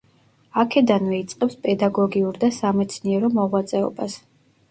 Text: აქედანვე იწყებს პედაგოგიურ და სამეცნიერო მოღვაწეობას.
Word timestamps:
აქედანვე 0.61 1.19
იწყებს 1.23 1.57
პედაგოგიურ 1.67 2.41
და 2.45 2.49
სამეცნიერო 2.61 3.31
მოღვაწეობას. 3.37 4.19